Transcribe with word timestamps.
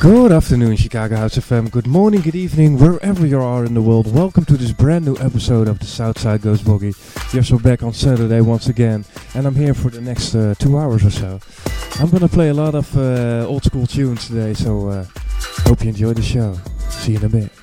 Good 0.00 0.32
afternoon, 0.32 0.76
Chicago 0.76 1.16
House 1.16 1.36
FM. 1.36 1.70
Good 1.70 1.86
morning, 1.86 2.22
good 2.22 2.34
evening, 2.34 2.78
wherever 2.78 3.26
you 3.26 3.38
are 3.38 3.66
in 3.66 3.74
the 3.74 3.82
world. 3.82 4.10
Welcome 4.10 4.46
to 4.46 4.56
this 4.56 4.72
brand 4.72 5.04
new 5.04 5.14
episode 5.18 5.68
of 5.68 5.78
the 5.78 5.84
Southside 5.84 6.40
Goes 6.40 6.62
Boogie. 6.62 6.96
Yes, 7.34 7.50
we're 7.50 7.58
back 7.58 7.82
on 7.82 7.92
Saturday 7.92 8.40
once 8.40 8.68
again, 8.68 9.04
and 9.34 9.46
I'm 9.46 9.54
here 9.54 9.74
for 9.74 9.90
the 9.90 10.00
next 10.00 10.34
uh, 10.34 10.54
two 10.58 10.78
hours 10.78 11.04
or 11.04 11.10
so. 11.10 11.38
I'm 12.00 12.08
gonna 12.08 12.28
play 12.28 12.48
a 12.48 12.54
lot 12.54 12.74
of 12.74 12.96
uh, 12.96 13.44
old 13.46 13.62
school 13.64 13.86
tunes 13.86 14.26
today, 14.26 14.54
so 14.54 14.88
uh, 14.88 15.04
hope 15.66 15.82
you 15.82 15.90
enjoy 15.90 16.14
the 16.14 16.22
show. 16.22 16.58
See 16.88 17.12
you 17.12 17.18
in 17.18 17.24
a 17.26 17.28
bit. 17.28 17.59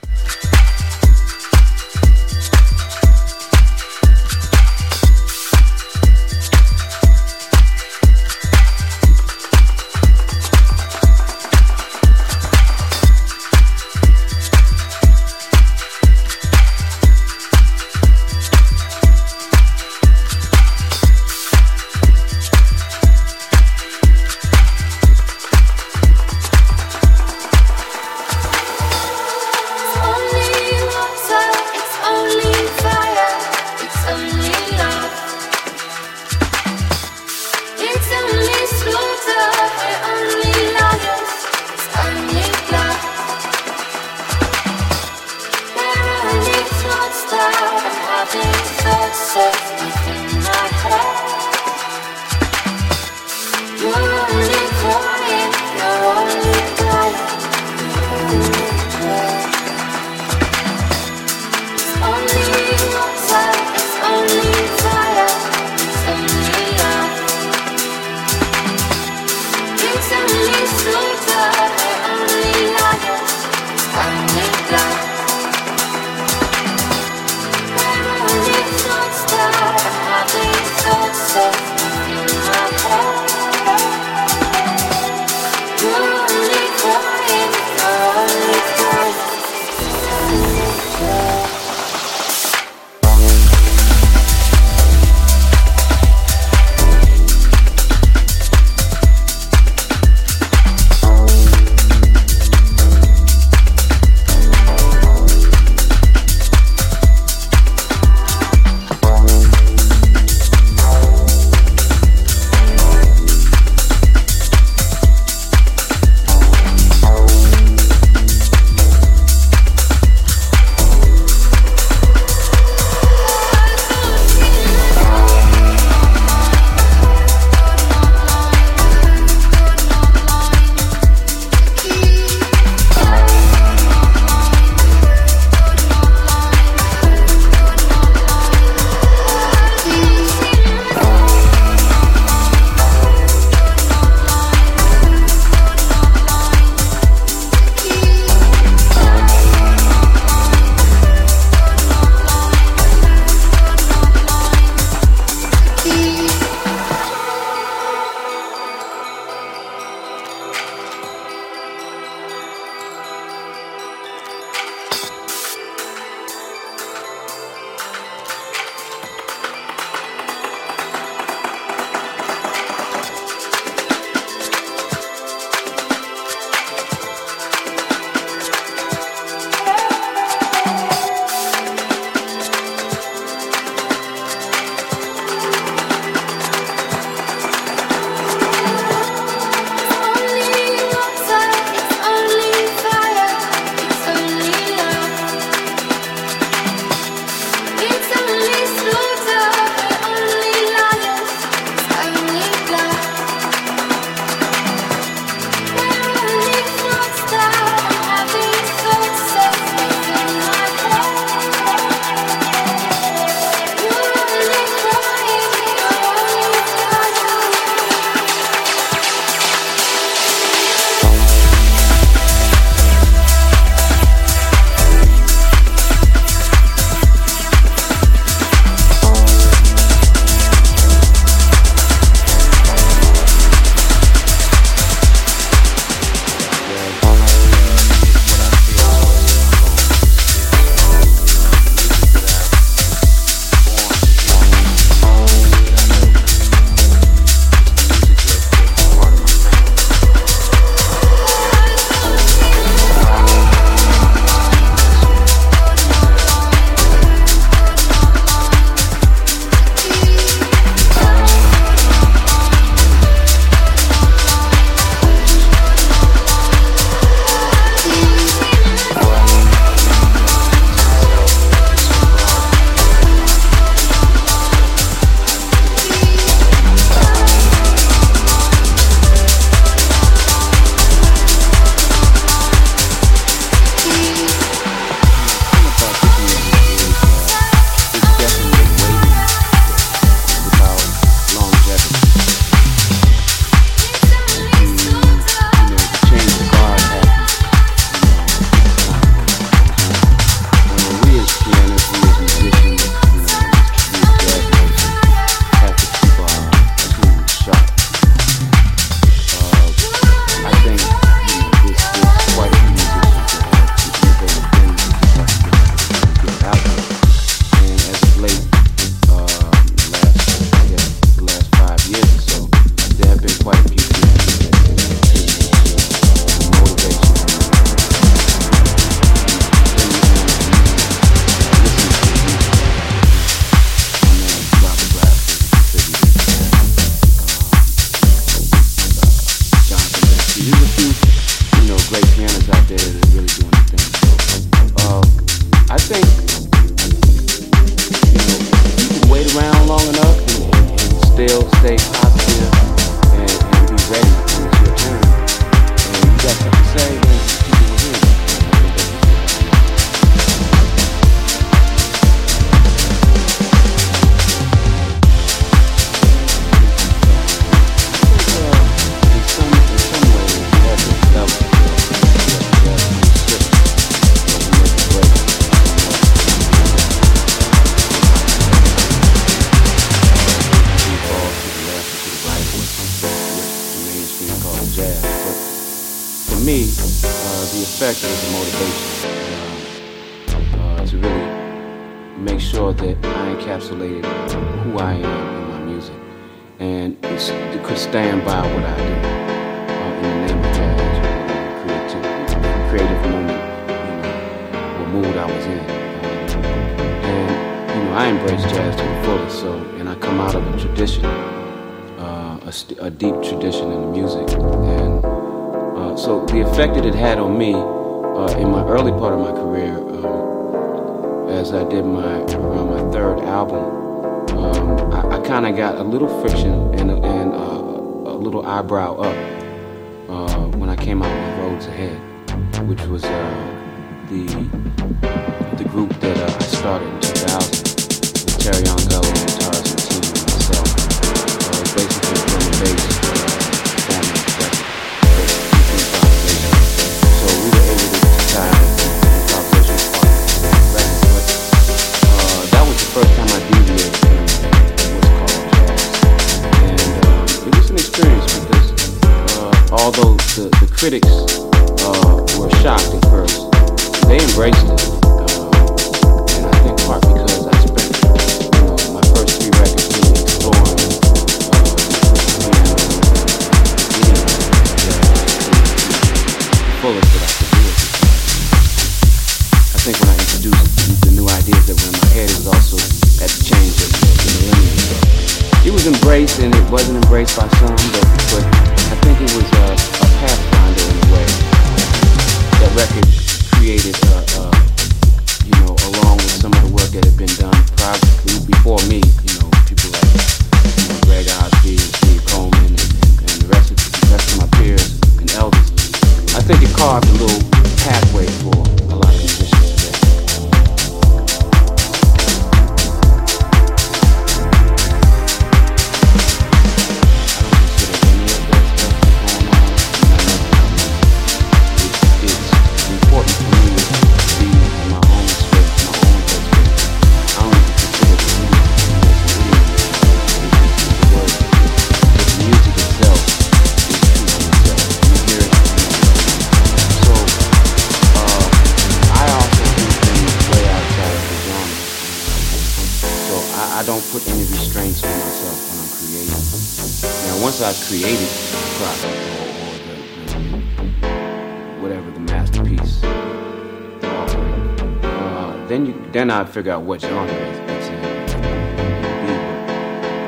trying 556.38 556.46
to 556.46 556.54
figure 556.54 556.72
out 556.72 556.84
what 556.84 557.02
genre 557.02 557.34
it's 557.34 557.88
in. 557.88 557.96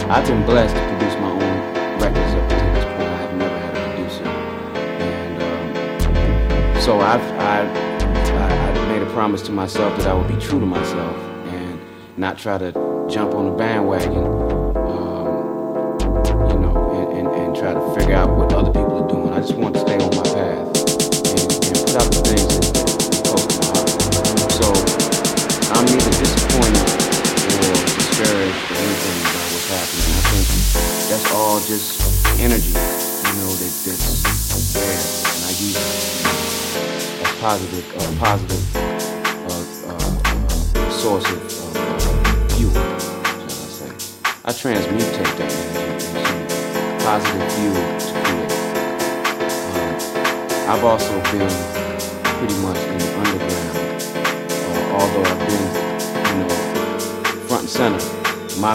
I've 0.10 0.26
been 0.26 0.44
blessed 0.44 0.76
to 0.76 0.82
produce 0.90 1.14
my 1.22 1.30
own 1.30 1.40
records 2.02 2.34
up 2.34 2.50
to 2.50 2.56
this 2.56 2.84
point. 2.84 3.10
I've 3.22 3.36
never 3.36 3.60
had 3.60 3.78
a 3.78 3.80
producer, 3.94 4.24
and 5.04 5.44
um, 6.76 6.82
so 6.82 7.00
I've 7.00 7.22
I, 7.22 7.62
I, 8.40 8.82
I 8.82 8.88
made 8.88 9.04
a 9.04 9.12
promise 9.12 9.44
to 9.44 9.52
myself 9.52 9.96
that 9.98 10.08
I 10.08 10.16
would 10.16 10.28
be 10.28 10.40
true 10.44 10.60
to 10.60 10.66
myself 10.66 11.16
and 11.54 11.80
not 12.18 12.40
try 12.40 12.58
to 12.58 12.72
jump 13.08 13.36
on 13.36 13.46
the 13.46 13.56
bandwagon. 13.56 14.49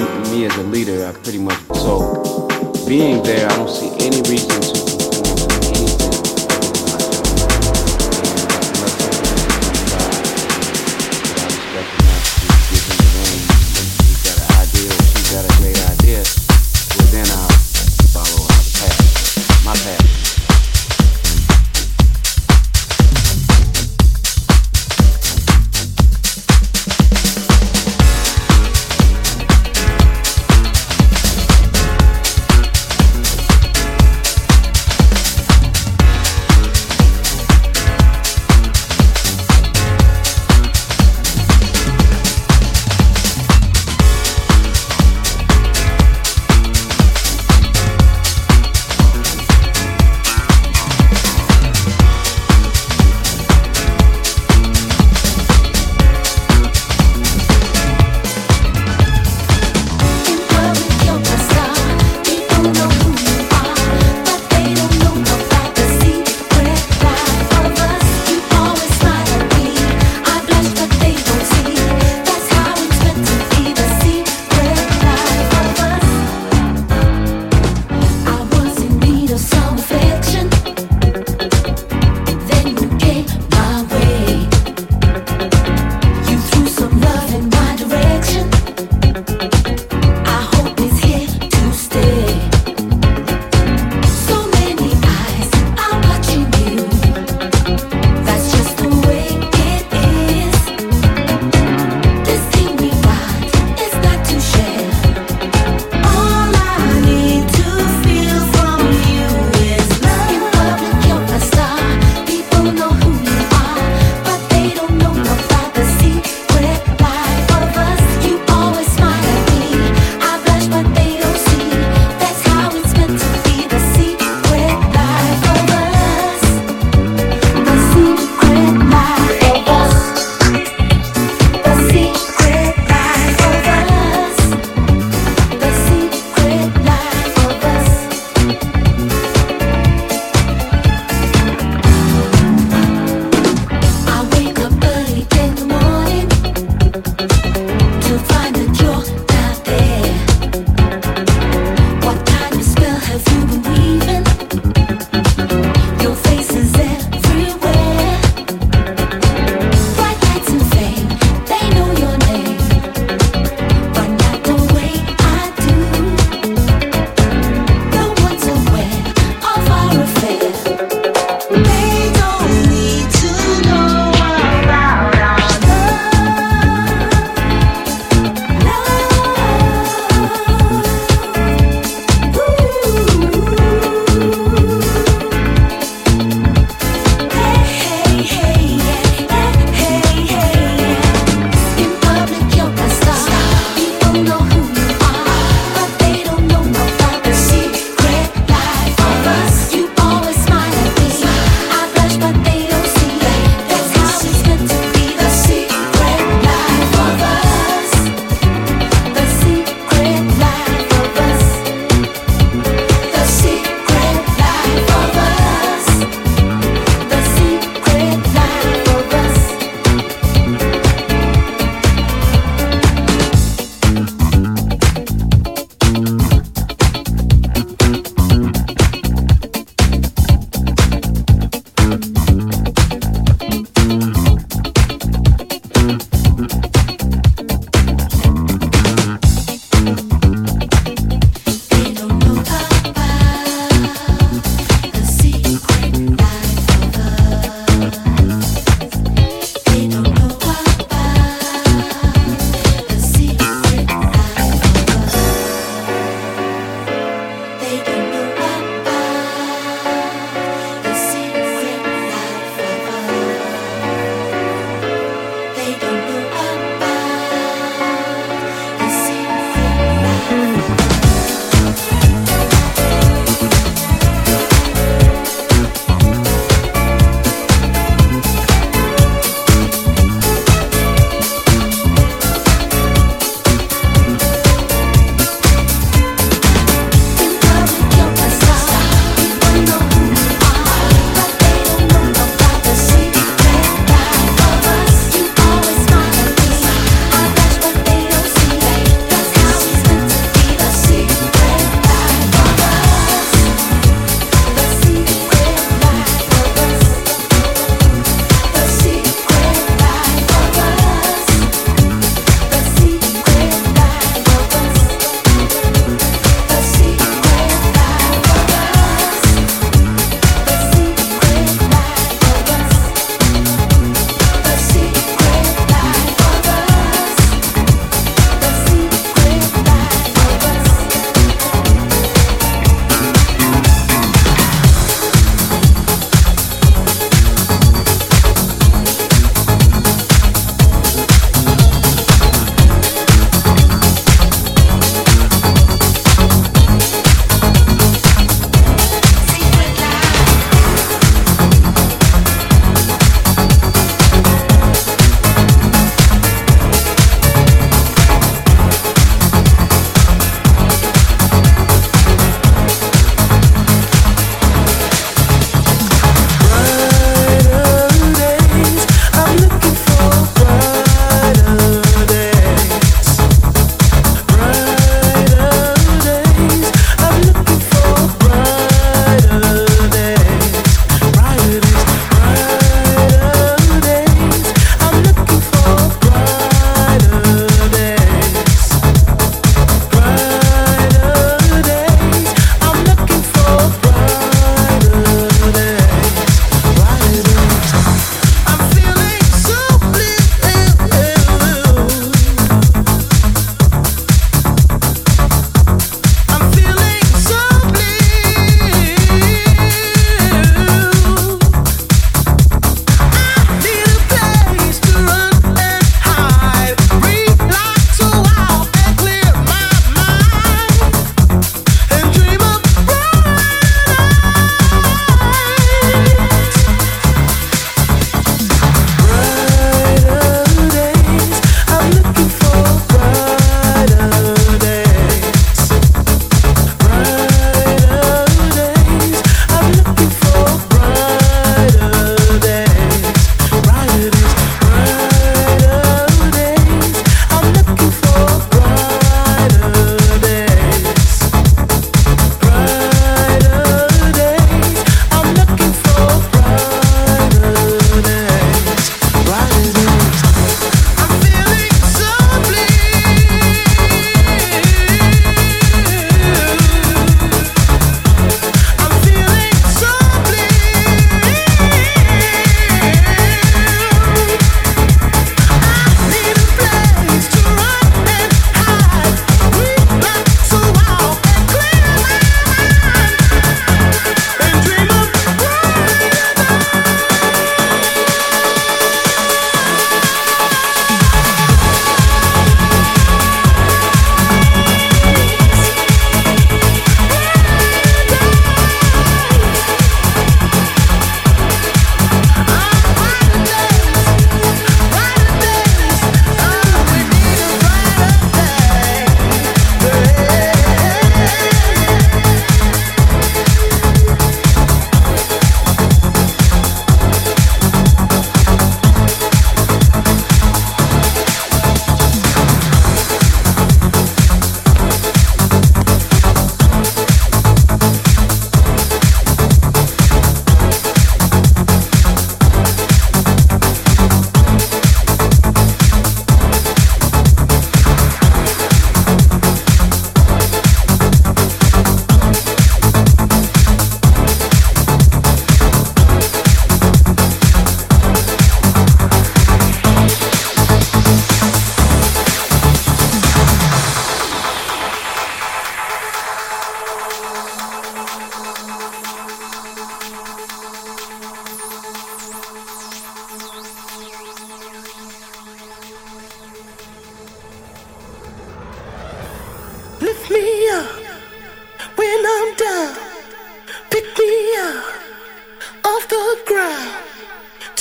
my 0.00 0.30
me 0.30 0.44
as 0.44 0.56
a 0.56 0.62
leader, 0.64 1.06
I 1.06 1.12
pretty 1.12 1.38
much 1.38 1.58
so 1.74 2.48
being 2.86 3.22
there, 3.22 3.48
I 3.48 3.56
don't 3.56 3.68
see 3.68 3.90
any 4.04 4.20
reason 4.28 4.60
to 4.60 4.83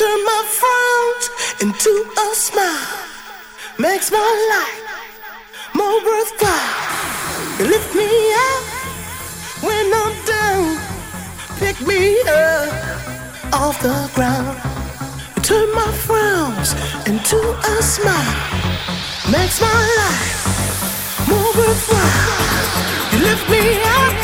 Turn 0.03 0.25
my 0.25 0.43
frowns 0.59 1.25
into 1.61 1.91
a 2.19 2.35
smile. 2.35 2.97
Makes 3.79 4.11
my 4.11 4.31
life 4.53 4.81
more 5.73 5.97
worthwhile. 6.03 7.57
You 7.57 7.65
lift 7.71 7.95
me 7.95 8.09
up 8.49 8.63
when 9.63 9.85
I'm 10.01 10.15
down. 10.25 10.77
Pick 11.57 11.79
me 11.87 12.19
up 12.23 13.53
off 13.53 13.81
the 13.81 14.11
ground. 14.13 14.59
Turn 15.41 15.73
my 15.73 15.91
frowns 16.05 16.73
into 17.07 17.39
a 17.39 17.81
smile. 17.81 18.35
Makes 19.31 19.61
my 19.61 19.79
life 20.01 21.29
more 21.29 21.51
worthwhile. 21.55 23.13
You 23.13 23.19
lift 23.23 23.49
me 23.49 23.81
up 23.81 24.22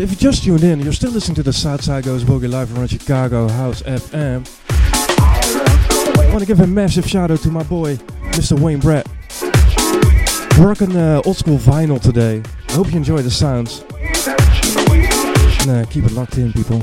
if 0.00 0.10
you 0.10 0.16
just 0.16 0.44
tuned 0.44 0.64
in, 0.64 0.80
you're 0.80 0.94
still 0.94 1.10
listening 1.10 1.34
to 1.34 1.42
the 1.42 1.52
Southside 1.52 2.04
Goes 2.04 2.24
Boogie 2.24 2.50
live 2.50 2.70
from 2.70 2.86
Chicago 2.86 3.48
House 3.48 3.82
FM. 3.82 4.48
I 4.70 6.28
want 6.28 6.40
to 6.40 6.46
give 6.46 6.60
a 6.60 6.66
massive 6.66 7.06
shout 7.06 7.30
out 7.30 7.40
to 7.40 7.50
my 7.50 7.62
boy, 7.64 7.96
Mr. 8.32 8.58
Wayne 8.58 8.80
Brett. 8.80 9.06
Working 10.58 10.96
uh, 10.96 11.20
old 11.26 11.36
school 11.36 11.58
vinyl 11.58 12.00
today. 12.00 12.42
I 12.68 12.72
hope 12.72 12.90
you 12.90 12.96
enjoy 12.96 13.20
the 13.20 13.30
sounds. 13.30 13.84
And, 15.60 15.70
uh, 15.70 15.84
keep 15.90 16.04
it 16.04 16.12
locked 16.12 16.38
in, 16.38 16.52
people. 16.52 16.82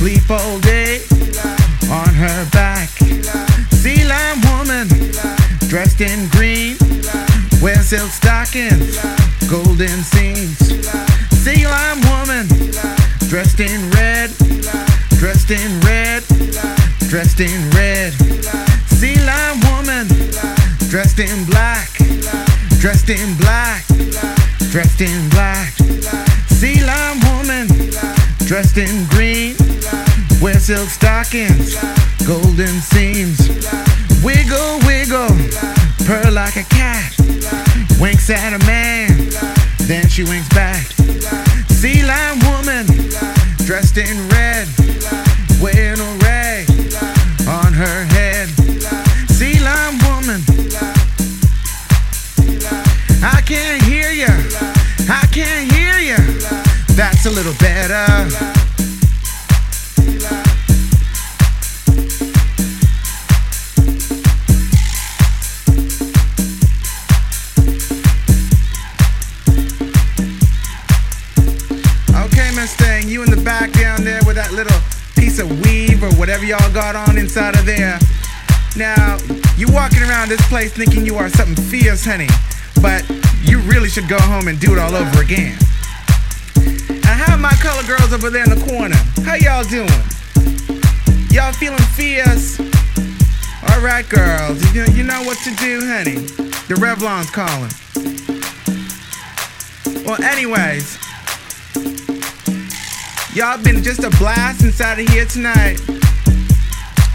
Sleep 0.00 0.30
all 0.30 0.58
day 0.60 1.02
on 1.92 2.08
her 2.14 2.48
back. 2.52 2.88
Sea 3.68 4.02
lion 4.08 4.40
woman, 4.48 4.88
dressed 5.68 6.00
in 6.00 6.26
green, 6.30 6.74
Wears 7.60 7.88
silk 7.88 8.10
stockings, 8.10 8.96
golden 9.46 10.00
seams. 10.02 10.56
Sea 11.44 11.66
lion 11.68 12.00
woman, 12.08 12.48
dressed 13.28 13.60
in 13.60 13.90
red, 13.90 14.30
dressed 15.20 15.50
in 15.50 15.68
red, 15.80 16.24
dressed 17.10 17.40
in 17.40 17.60
red. 17.76 18.14
Sea 18.88 19.20
lion 19.28 19.60
woman, 19.68 20.06
dressed 20.88 21.18
in 21.20 21.44
black, 21.44 21.90
dressed 22.80 23.10
in 23.10 23.36
black, 23.36 23.84
dressed 24.72 25.02
in 25.02 25.28
black. 25.28 25.74
Sea 26.48 26.82
lion 26.88 27.20
woman, 27.28 27.66
dressed 28.46 28.78
in 28.78 29.04
green, 29.10 29.59
wear 30.40 30.58
silk 30.58 30.88
stockings, 30.88 31.76
golden 32.26 32.80
seams. 32.80 33.48
Wiggle, 34.22 34.78
wiggle, 34.86 35.28
purr 36.04 36.30
like 36.30 36.56
a 36.56 36.64
cat, 36.64 37.14
winks 38.00 38.28
at 38.30 38.52
a 38.52 38.66
man, 38.66 39.30
then 39.86 40.08
she 40.08 40.24
winks 40.24 40.48
back. 40.50 40.84
Sea 41.68 42.02
lion 42.02 42.38
woman, 42.50 42.86
dressed 43.64 43.96
in 43.96 44.16
red, 44.28 44.68
wearing 45.60 46.00
a 46.00 46.18
ray 46.24 46.66
on 47.48 47.72
her 47.72 48.04
head. 48.04 48.48
Sea 49.30 49.58
lion 49.60 49.98
woman, 50.04 50.40
I 53.22 53.40
can't 53.42 53.82
hear 53.82 54.10
you, 54.10 54.32
I 55.08 55.26
can't 55.32 55.70
hear 55.72 55.98
you. 55.98 56.16
That's 56.94 57.26
a 57.26 57.30
little 57.30 57.54
better. 57.54 58.59
Y'all 76.50 76.72
got 76.72 76.96
on 76.96 77.16
inside 77.16 77.54
of 77.54 77.64
there. 77.64 77.96
Now, 78.76 79.18
you 79.56 79.68
walking 79.70 80.02
around 80.02 80.30
this 80.30 80.44
place 80.48 80.72
thinking 80.72 81.06
you 81.06 81.14
are 81.14 81.28
something 81.28 81.54
fierce, 81.54 82.04
honey, 82.04 82.26
but 82.82 83.08
you 83.44 83.60
really 83.70 83.88
should 83.88 84.08
go 84.08 84.18
home 84.18 84.48
and 84.48 84.58
do 84.58 84.72
it 84.72 84.78
all 84.80 84.96
over 84.96 85.22
again. 85.22 85.56
And 86.56 87.04
how 87.06 87.34
are 87.34 87.38
my 87.38 87.54
color 87.62 87.84
girls 87.86 88.12
over 88.12 88.30
there 88.30 88.42
in 88.42 88.50
the 88.50 88.66
corner? 88.66 88.96
How 89.22 89.36
y'all 89.36 89.62
doing? 89.62 89.86
Y'all 91.30 91.52
feeling 91.52 91.78
fierce? 91.94 92.58
All 93.70 93.80
right, 93.80 94.08
girls, 94.08 94.58
you, 94.74 94.84
you 94.86 95.04
know 95.04 95.22
what 95.22 95.38
to 95.44 95.54
do, 95.54 95.86
honey. 95.86 96.18
The 96.66 96.74
Revlon's 96.82 97.30
calling. 97.30 97.70
Well, 100.04 100.20
anyways, 100.20 100.98
y'all 103.36 103.62
been 103.62 103.84
just 103.84 104.02
a 104.02 104.10
blast 104.18 104.64
inside 104.64 104.98
of 104.98 105.08
here 105.10 105.26
tonight. 105.26 105.99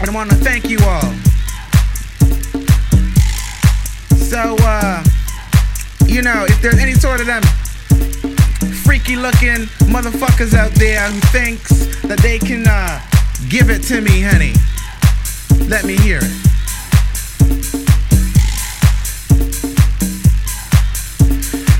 And 0.06 0.14
I 0.14 0.18
want 0.20 0.30
to 0.30 0.36
thank 0.36 0.68
you 0.68 0.78
all. 0.84 1.00
So, 4.14 4.54
uh, 4.60 5.02
you 6.06 6.22
know, 6.22 6.44
if 6.44 6.62
there's 6.62 6.78
any 6.78 6.92
sort 6.92 7.20
of 7.20 7.26
them 7.26 7.42
freaky 8.84 9.16
looking 9.16 9.66
motherfuckers 9.90 10.54
out 10.54 10.70
there 10.74 11.10
who 11.10 11.18
thinks 11.30 11.86
that 12.02 12.20
they 12.20 12.38
can 12.38 12.68
uh, 12.68 13.00
give 13.48 13.68
it 13.68 13.82
to 13.84 14.00
me, 14.00 14.22
honey, 14.22 14.52
let 15.68 15.84
me 15.84 15.96
hear 15.96 16.20
it. 16.22 16.30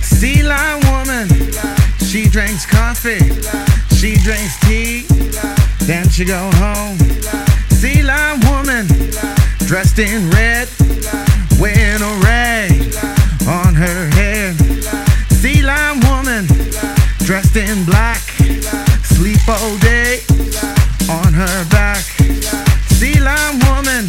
Sea 0.03 0.43
lion 0.43 0.81
woman, 0.91 1.29
she 2.05 2.29
drinks 2.29 2.66
coffee, 2.66 3.22
she 3.95 4.16
drinks 4.16 4.59
tea, 4.66 5.03
then 5.87 6.09
she 6.09 6.24
go 6.24 6.51
home. 6.55 7.46
Dressed 9.67 9.99
in 9.99 10.31
red, 10.31 10.69
wearing 11.59 12.01
a 12.01 12.14
rag 12.23 12.71
on 13.49 13.75
her 13.75 14.09
head. 14.11 14.55
Sea 15.33 15.61
lion 15.61 15.99
woman, 16.07 16.47
dressed 17.27 17.57
in 17.57 17.85
black, 17.85 18.21
sleep 19.03 19.41
all 19.49 19.77
day 19.79 20.21
on 21.11 21.33
her 21.33 21.64
back. 21.69 22.05
Sea 22.95 23.19
lion 23.19 23.59
woman, 23.67 24.07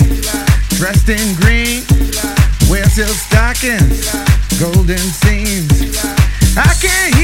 dressed 0.78 1.10
in 1.10 1.36
green, 1.42 1.82
wear 2.70 2.86
silk 2.86 3.18
stockings, 3.18 4.14
golden 4.60 5.00
seams. 5.00 6.06
I 6.56 6.72
can't 6.80 7.17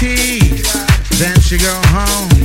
then 0.00 1.40
she 1.40 1.58
go 1.58 1.80
home. 1.86 2.37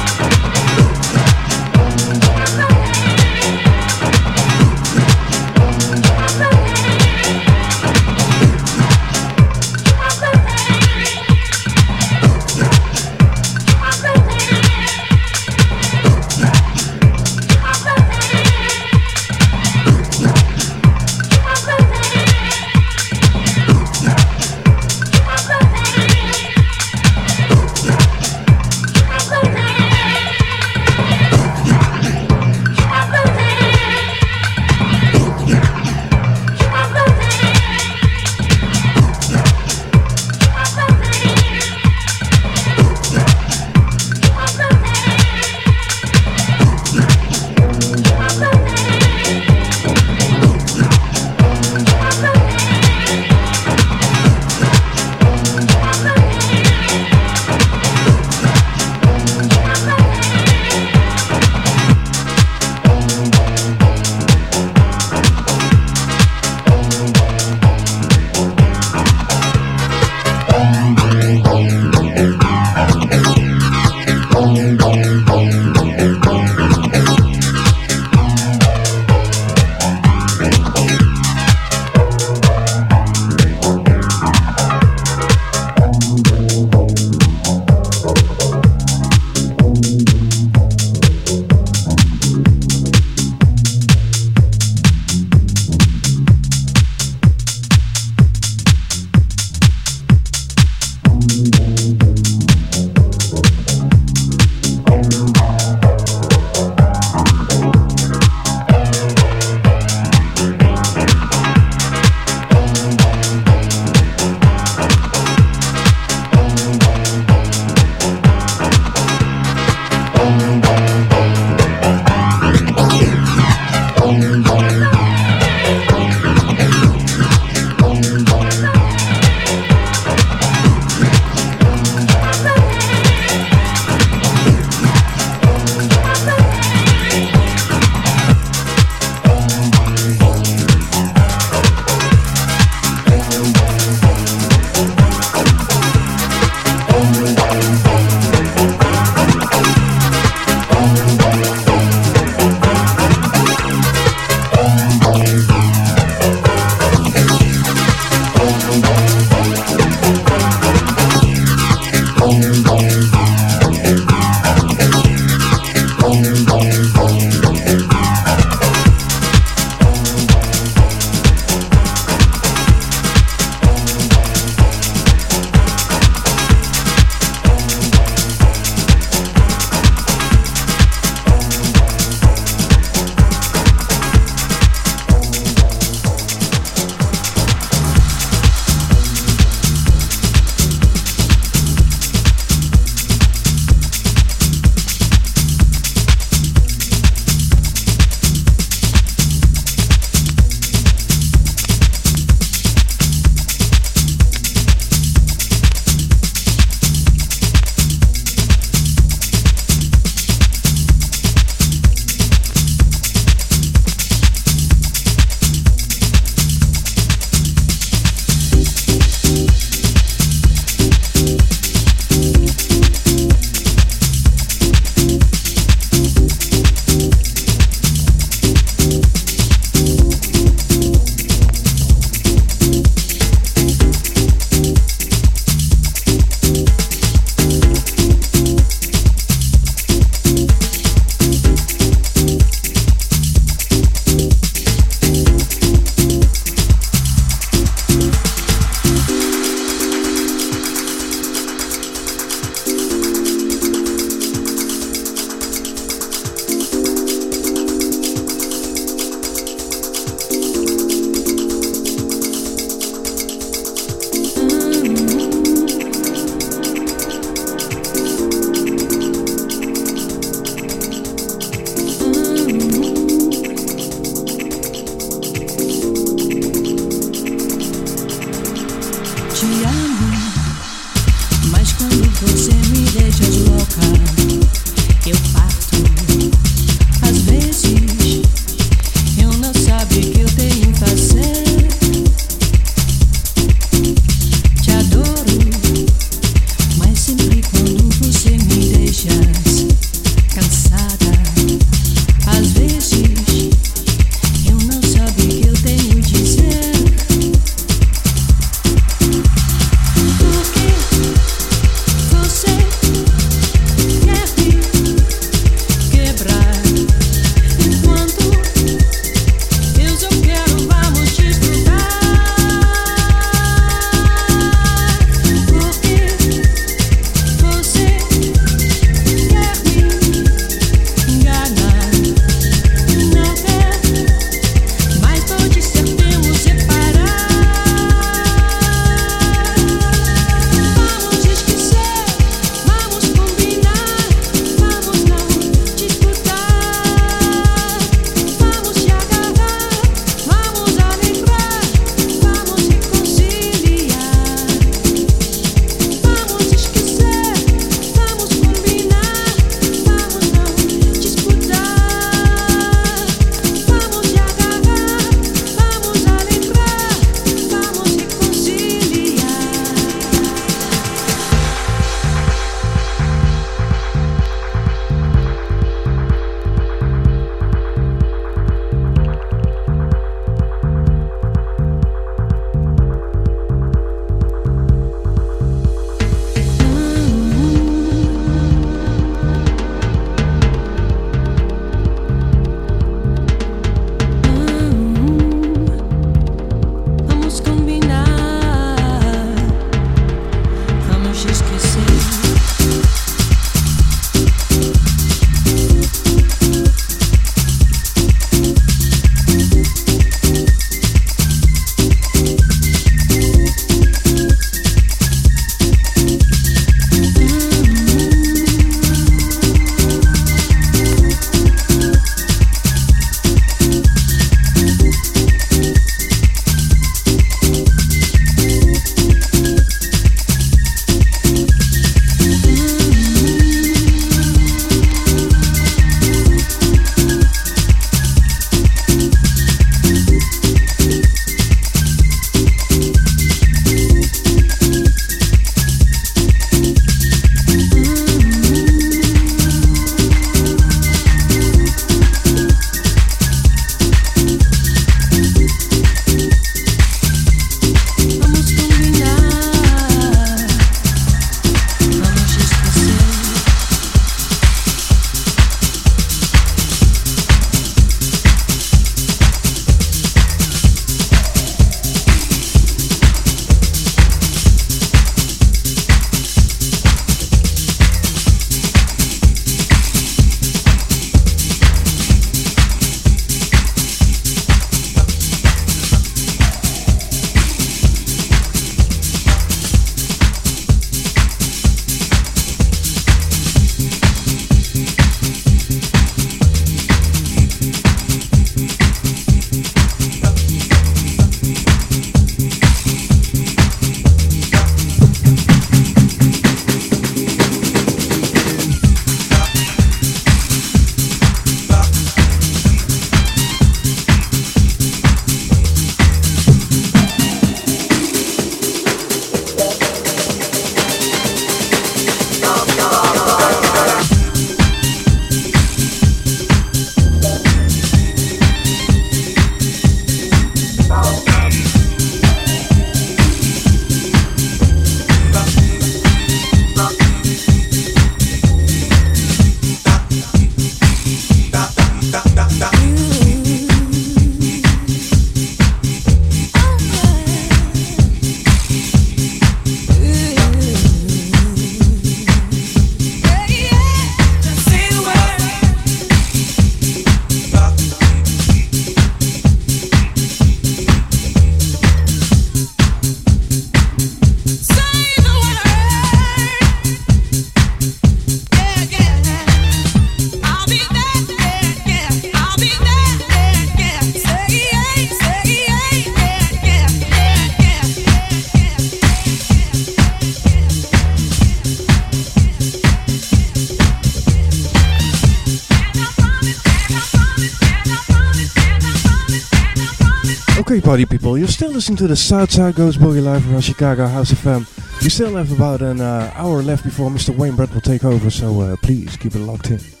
Still 591.61 591.73
listening 591.73 591.95
to 591.95 592.07
the 592.07 592.15
Southside 592.15 592.73
Goes 592.73 592.97
Boogie 592.97 593.23
live 593.23 593.43
from 593.43 593.61
Chicago 593.61 594.07
House 594.07 594.31
FM. 594.31 594.65
We 595.03 595.09
still 595.09 595.35
have 595.35 595.51
about 595.51 595.83
an 595.83 596.01
uh, 596.01 596.33
hour 596.33 596.63
left 596.63 596.83
before 596.83 597.11
Mr. 597.11 597.37
Wayne 597.37 597.55
Brett 597.55 597.71
will 597.71 597.81
take 597.81 598.03
over, 598.03 598.31
so 598.31 598.61
uh, 598.61 598.75
please 598.77 599.15
keep 599.15 599.35
it 599.35 599.41
locked 599.41 599.69
in. 599.69 600.00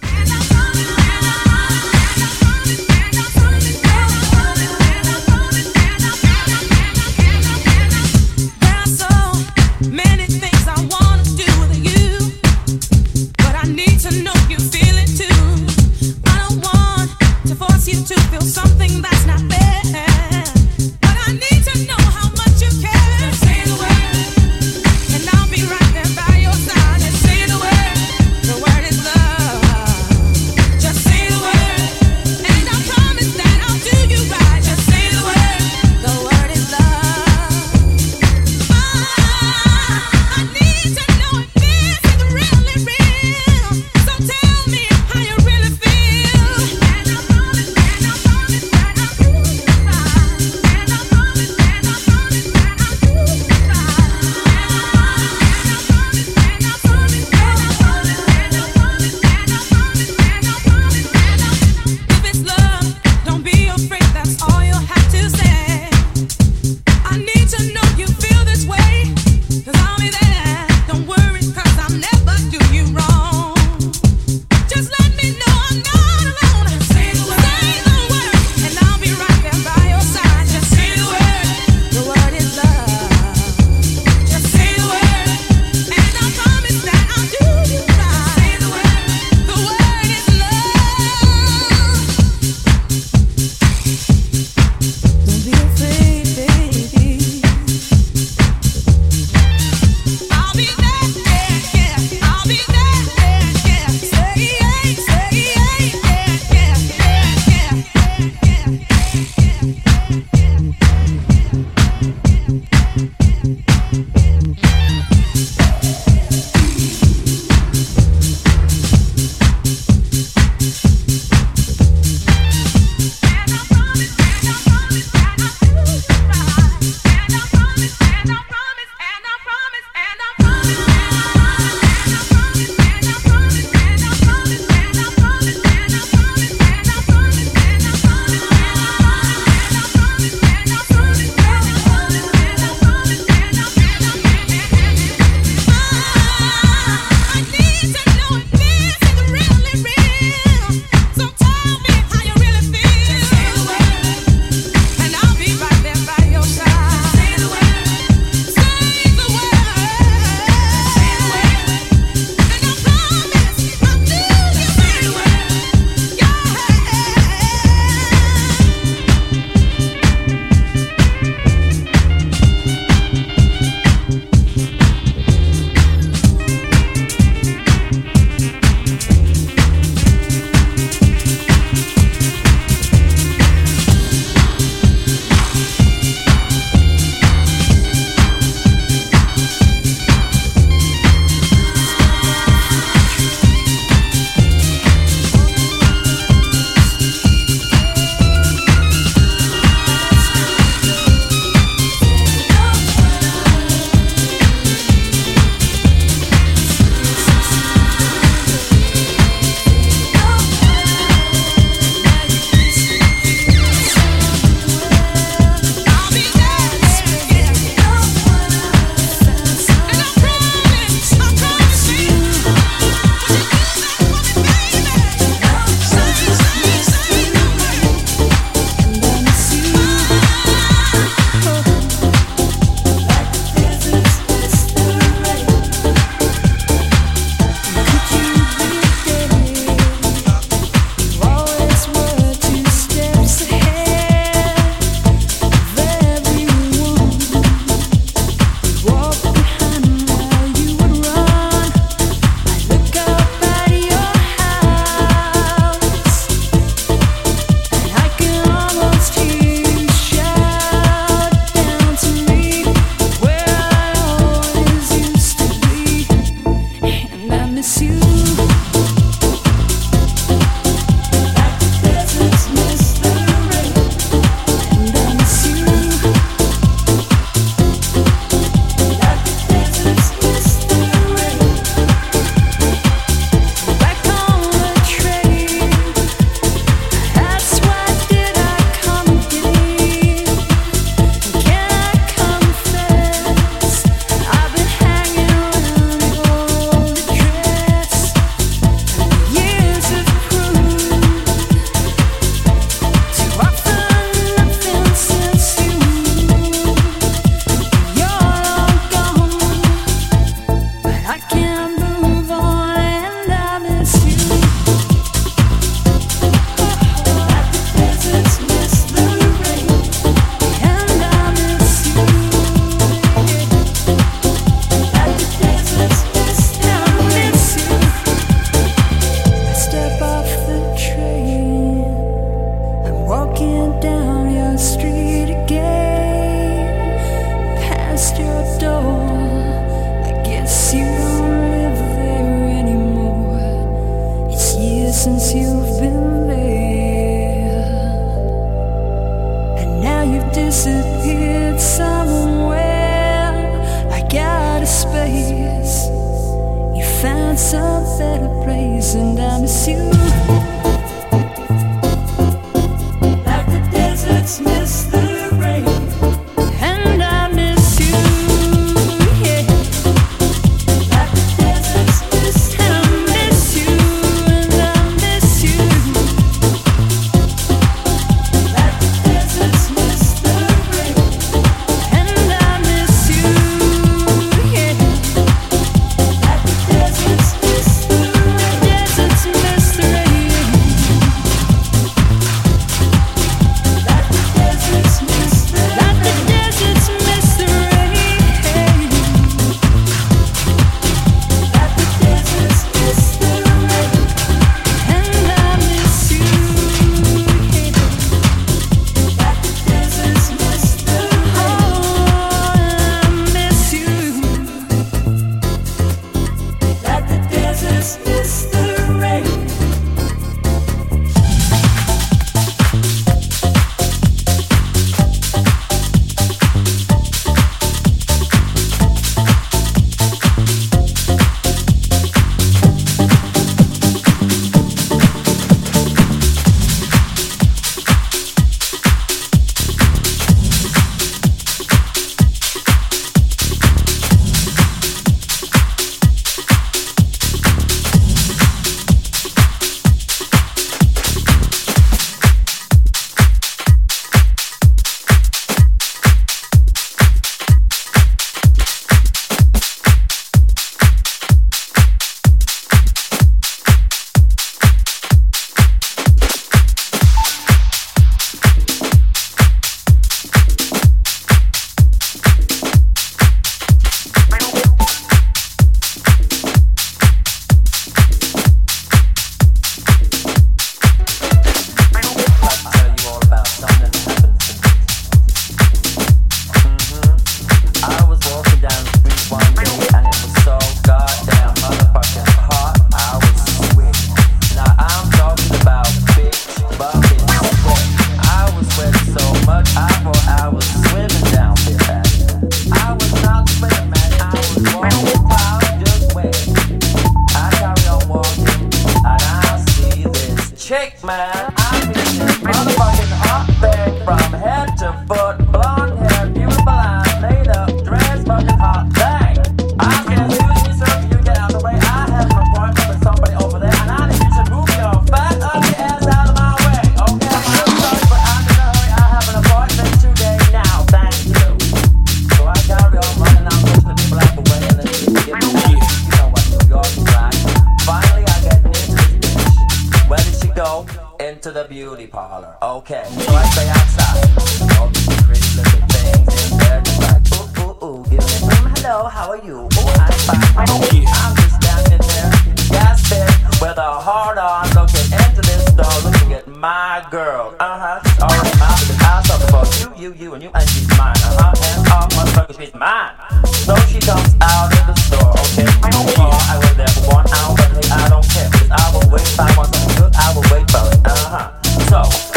my 556.61 557.03
girl. 557.09 557.55
Uh 557.59 557.99
huh. 557.99 558.21
All 558.21 558.29
right, 558.29 558.59
my 558.61 558.69
baby, 558.77 558.93
I 559.01 559.23
suffer 559.25 559.49
for 559.49 559.65
you, 559.97 560.13
you, 560.13 560.13
you, 560.13 560.33
and 560.35 560.43
you, 560.43 560.51
and 560.53 560.69
she's 560.69 560.87
mine. 560.89 561.17
Uh 561.25 561.41
huh. 561.41 561.65
And 561.65 561.89
all 561.89 562.07
motherfuckers, 562.13 562.59
she's 562.61 562.73
mine. 562.75 563.17
So 563.65 563.75
she 563.89 563.99
comes 563.99 564.29
out 564.41 564.69
of 564.69 564.85
the 564.85 564.95
store, 565.01 565.33
okay? 565.41 565.65
Before 565.65 566.29
I 566.29 566.61
was 566.61 566.77
there 566.77 566.87
for 567.01 567.15
one 567.17 567.25
hour, 567.33 567.57
but 567.57 567.83
hey, 567.83 567.89
I 567.89 568.09
don't 568.09 568.27
care. 568.29 568.49
Cause 568.53 568.69
I 568.69 568.93
will 568.93 569.09
wait 569.09 569.25
if 569.25 569.39
I 569.39 569.57
want 569.57 569.73
something 569.73 569.97
good, 569.97 570.13
I 570.13 570.33
will 570.35 570.45
wait 570.53 570.69
for 570.69 570.85
it. 570.85 571.01
Uh 571.03 571.33
huh. 571.33 572.29
So. 572.29 572.30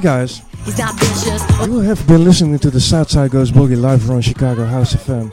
Hey 0.00 0.04
guys, 0.06 0.40
you 1.66 1.80
have 1.80 2.06
been 2.06 2.24
listening 2.24 2.58
to 2.60 2.70
the 2.70 2.80
Southside 2.80 3.32
Goes 3.32 3.52
Boogie 3.52 3.78
live 3.78 4.02
from 4.02 4.22
Chicago 4.22 4.64
House 4.64 4.94
FM. 4.94 5.30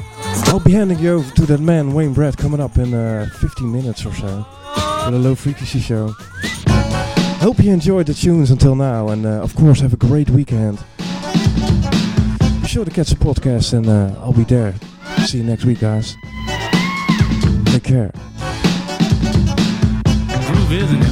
I'll 0.50 0.60
be 0.60 0.74
handing 0.74 1.00
you 1.00 1.14
over 1.14 1.36
to 1.36 1.46
that 1.46 1.62
man 1.62 1.94
Wayne 1.94 2.12
Brett 2.12 2.36
coming 2.36 2.60
up 2.60 2.78
in 2.78 2.94
uh, 2.94 3.30
15 3.40 3.72
minutes 3.72 4.06
or 4.06 4.14
so 4.14 4.46
for 5.06 5.12
the 5.12 5.20
Low 5.20 5.36
Frequency 5.36 5.80
Show. 5.80 6.10
Hope 7.40 7.60
you 7.60 7.72
enjoyed 7.72 8.08
the 8.08 8.14
tunes 8.14 8.52
until 8.52 8.76
now, 8.76 9.08
and 9.08 9.26
uh, 9.26 9.42
of 9.42 9.56
course 9.56 9.80
have 9.80 9.94
a 9.94 9.96
great 9.96 10.30
weekend. 10.32 10.84
Be 10.98 12.68
sure 12.68 12.84
to 12.84 12.92
catch 12.92 13.08
the 13.08 13.18
podcast, 13.18 13.72
and 13.72 13.88
uh, 13.88 14.20
I'll 14.20 14.34
be 14.34 14.44
there. 14.44 14.76
See 15.28 15.38
you 15.38 15.46
next 15.46 15.64
week, 15.64 15.80
guys. 15.80 16.14
Take 17.68 17.86
care. 17.86 18.12
Groove 20.04 20.74
is 20.74 21.07